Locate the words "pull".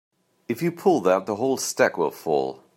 0.71-1.01